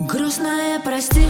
Грустное 0.00 0.80
прости, 0.80 1.26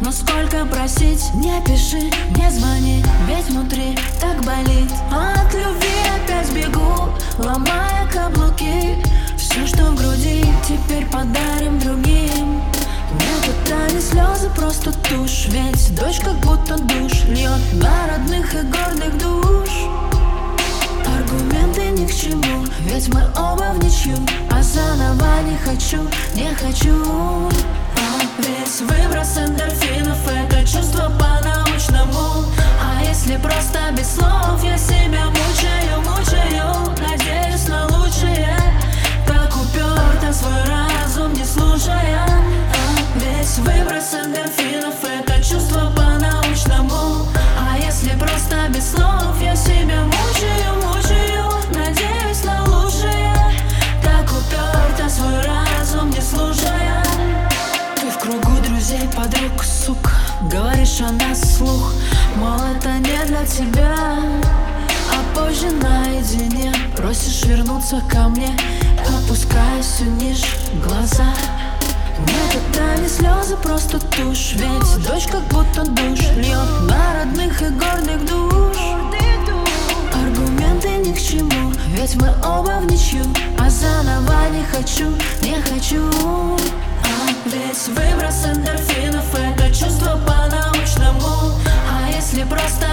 но 0.00 0.10
сколько 0.10 0.64
просить? 0.66 1.32
Не 1.34 1.60
пиши, 1.64 2.10
не 2.36 2.50
звони, 2.50 3.04
ведь 3.28 3.48
внутри 3.50 3.96
так 4.20 4.42
болит. 4.44 4.90
От 5.10 5.52
любви 5.54 5.96
опять 6.16 6.50
бегу, 6.52 7.10
ломая 7.38 8.06
каблуки. 8.12 8.96
Все, 9.36 9.66
что 9.66 9.90
в 9.90 9.96
груди, 9.96 10.44
теперь 10.66 11.06
подарим 11.06 11.78
другим. 11.78 12.62
Не 13.96 14.00
слезы, 14.02 14.50
просто 14.50 14.92
тушь 14.92 15.46
Ведь 15.48 15.94
дождь 15.94 16.20
как 16.20 16.34
будто 16.40 16.76
душ 16.76 17.24
Льет 17.28 17.60
на 17.72 18.08
родных 18.08 18.54
и 18.54 18.62
гордых 18.62 19.16
душ. 19.18 19.70
Аргументы 21.06 21.82
ни 21.90 22.06
к 22.06 22.14
чему, 22.14 22.66
ведь 22.80 23.08
мы 23.08 23.22
оба 23.36 23.72
в 23.72 23.82
ничью 23.82 24.16
А 24.50 24.62
заново 24.62 25.42
не 25.48 25.56
хочу, 25.56 26.02
не 26.34 26.52
хочу 26.54 27.48
Весь 28.38 28.80
выброс 28.80 29.38
эндорфинов 29.38 30.18
Это 30.28 30.60
чувство 30.66 31.10
по-научному. 31.18 32.44
А 32.82 33.02
если 33.02 33.36
просто 33.36 33.78
без 33.96 34.14
слов 34.14 34.62
Я 34.62 34.76
себя 34.76 35.26
мучаю, 35.30 36.02
мучаю. 36.02 36.94
Надеюсь 37.00 37.66
на 37.68 37.86
лучшее 37.86 38.54
Так 39.26 39.50
уперто 39.56 40.32
свой 40.32 40.62
разум 40.64 41.32
не 41.32 41.44
слушая. 41.44 42.26
А 42.26 43.18
Весь 43.18 43.58
выброс 43.58 44.12
эндорфинов 44.14 45.02
Это 45.02 45.42
чувство 45.42 45.90
друзей, 59.06 59.16
подруг, 59.16 59.64
сук 59.64 60.10
Говоришь 60.50 61.00
о 61.00 61.10
нас 61.12 61.56
слух 61.56 61.92
Мол, 62.36 62.58
это 62.76 62.90
не 62.98 63.26
для 63.26 63.44
тебя. 63.46 63.94
А 65.12 65.34
позже 65.34 65.70
наедине 65.70 66.72
Просишь 66.96 67.44
вернуться 67.44 68.02
ко 68.10 68.28
мне. 68.28 68.56
Опускаясь 69.06 70.00
ниже 70.20 70.46
глаза. 70.84 71.32
Не 73.00 73.08
слезы, 73.08 73.56
просто 73.56 73.98
тушь. 73.98 74.54
Ведь 74.54 75.06
дождь 75.06 75.30
как 75.30 75.42
будто 75.44 75.84
душ 75.84 76.20
Льет 76.36 76.88
на 76.88 77.14
родных 77.14 77.62
и 77.62 77.66
гордых 77.66 78.24
душ. 78.26 78.76
Аргументы 80.12 80.88
ни 80.88 81.12
к 81.12 81.20
чему. 81.20 81.72
Ведь 81.88 82.16
мы 82.16 82.28
оба 82.42 82.80
в 82.80 82.90
ничью. 82.90 83.22
А 83.58 83.70
заново 83.70 84.48
не 84.50 84.64
хочу, 84.64 85.12
не 85.42 85.60
хочу. 85.62 86.56
Весь 87.46 87.88
выброс 87.88 88.44
если 92.36 92.50
просто 92.50 92.85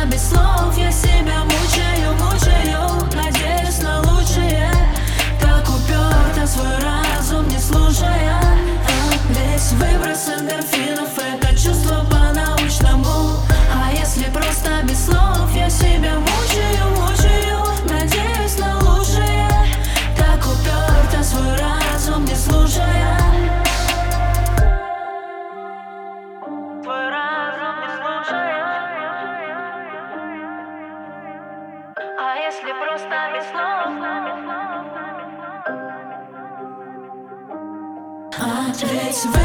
если 32.94 33.10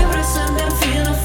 просто 0.05 0.53
без 0.53 1.18